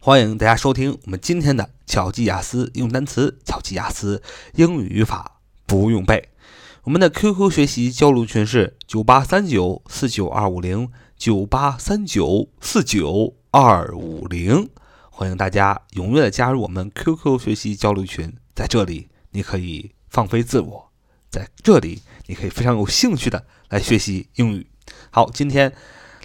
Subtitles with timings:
[0.00, 4.22] 欢迎大家收听我们今天的巧记雅思用单词，巧记雅思
[4.54, 6.28] 英语语法不用背。
[6.84, 14.70] 我们的 QQ 学习交流群是九八三九四九二五零九八三九四九二五零，
[15.10, 20.92] 欢迎大家踊跃的加入我们 QQ 学习交流群，在这里你可以放飞自我，
[21.28, 24.68] 在这里你可以非常有兴趣的来学习英语。
[25.10, 25.72] 好，今天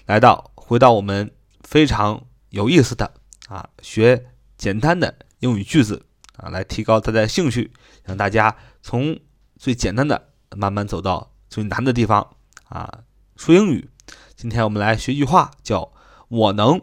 [0.06, 1.32] 来到回到我们
[1.64, 3.16] 非常有意思的。
[3.52, 6.06] 啊，学简单的英语句子
[6.38, 7.70] 啊，来提高大家的兴趣，
[8.06, 9.20] 让大家从
[9.58, 12.36] 最简单的慢慢走到最难的地方
[12.70, 13.04] 啊。
[13.36, 13.90] 说英语，
[14.38, 15.92] 今天我们来学一句话，叫
[16.30, 16.80] “我能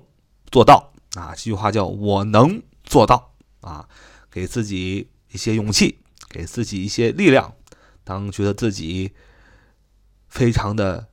[0.50, 1.32] 做到”啊。
[1.34, 3.32] 这句话叫“我能做到”
[3.62, 3.88] 啊，
[4.30, 7.55] 给自己一些勇气，给自己一些力量。
[8.05, 9.14] 当觉得自己
[10.28, 11.08] 非常的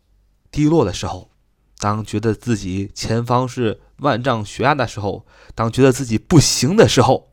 [0.51, 1.31] 低落的时候。
[1.77, 7.31] 当觉得自己前方是万丈悬崖的时候，当觉得自己不行的时候，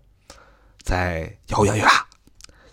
[0.83, 2.07] 再咬咬牙，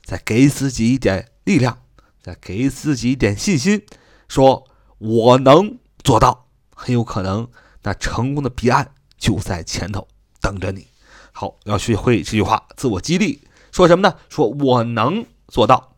[0.04, 1.80] 再给自己一点力量，
[2.22, 3.86] 再给自己一点信心，
[4.28, 4.68] 说
[4.98, 6.48] 我能做到。
[6.76, 7.50] 很有可能，
[7.84, 10.08] 那成功的彼岸就在前头
[10.40, 10.88] 等着你。
[11.34, 13.42] 好，要学会这句话，自我激励。
[13.72, 14.16] 说什么呢？
[14.30, 15.96] 说我能做到。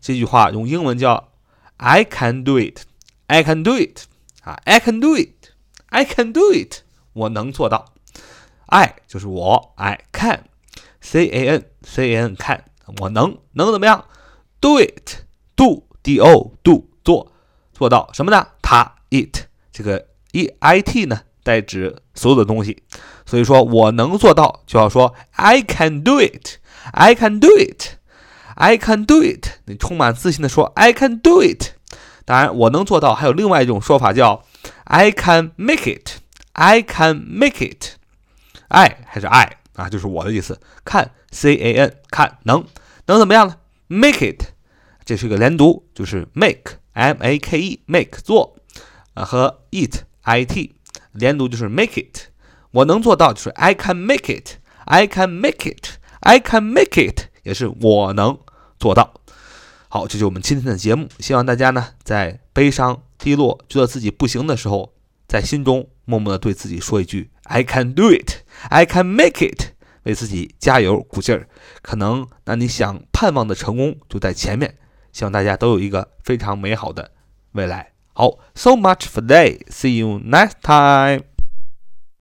[0.00, 1.32] 这句话用英文叫
[1.76, 2.80] "I can do it,
[3.28, 4.06] I can do it."
[4.43, 5.51] 啊，I can do it,
[5.87, 6.81] I can do it，
[7.13, 7.93] 我能做到。
[8.67, 12.63] I 就是我，I can，C A N C A N can，
[12.99, 14.05] 我能能怎么样？
[14.61, 17.31] Do it，do D O do 做
[17.73, 18.47] 做到什么呢？
[18.61, 22.83] 它 it 这个 E I T 呢代指所有的东西，
[23.25, 31.71] 所以说我能做到就要说 I can do it，I can do it，I can do it，你充满自信的说 I can do it。
[32.25, 33.15] 当然，我能做到。
[33.15, 34.43] 还有另外一种说法叫
[34.85, 36.19] "I can make it",
[36.53, 37.95] "I can make it",
[38.67, 40.59] I 还是 I 啊，就是我的意思。
[40.83, 42.65] 看 C A N 看能
[43.07, 43.55] 能怎么样呢？
[43.87, 44.43] Make it，
[45.05, 48.55] 这是一个连读，就是 make M A K E make 做
[49.15, 50.75] 啊和 eat I T
[51.13, 52.29] 连读就是 make it。
[52.71, 58.37] 我能做到就是 I can make it, I can make it, I can make it，也是我能
[58.79, 59.13] 做到。
[59.94, 61.08] 好，这就是我们今天的节目。
[61.20, 64.92] 希望大家呢，在悲伤、低落、觉得自己不行的时候，
[65.28, 69.66] 在心中默默的对自己说一句：“I can do it, I can make it。”
[70.02, 71.46] 为自己加油鼓劲儿。
[71.80, 74.74] 可能那你想盼望的成功就在前面。
[75.12, 77.12] 希望大家都有一个非常美好的
[77.52, 77.92] 未来。
[78.14, 79.60] 好，so much for today.
[79.68, 81.33] See you next time.